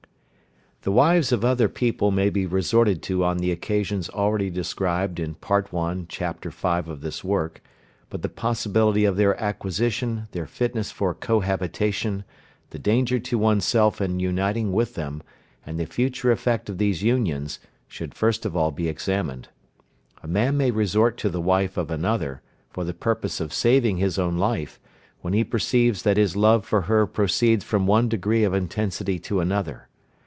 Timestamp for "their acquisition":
9.15-10.27